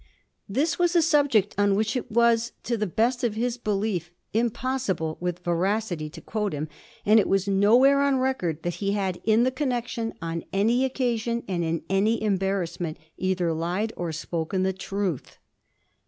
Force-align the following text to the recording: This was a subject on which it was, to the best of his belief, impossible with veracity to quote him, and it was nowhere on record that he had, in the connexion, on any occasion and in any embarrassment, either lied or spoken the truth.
This 0.49 0.79
was 0.79 0.95
a 0.95 1.01
subject 1.03 1.53
on 1.59 1.75
which 1.75 1.95
it 1.95 2.09
was, 2.11 2.53
to 2.63 2.75
the 2.75 2.87
best 2.87 3.23
of 3.23 3.35
his 3.35 3.59
belief, 3.59 4.09
impossible 4.33 5.15
with 5.19 5.43
veracity 5.43 6.09
to 6.09 6.19
quote 6.21 6.53
him, 6.53 6.69
and 7.05 7.19
it 7.19 7.29
was 7.29 7.47
nowhere 7.47 8.01
on 8.01 8.17
record 8.17 8.63
that 8.63 8.73
he 8.81 8.93
had, 8.93 9.21
in 9.25 9.43
the 9.43 9.51
connexion, 9.51 10.15
on 10.19 10.43
any 10.51 10.85
occasion 10.85 11.43
and 11.47 11.63
in 11.63 11.83
any 11.87 12.19
embarrassment, 12.19 12.97
either 13.15 13.53
lied 13.53 13.93
or 13.95 14.11
spoken 14.11 14.63
the 14.63 14.73
truth. 14.73 15.37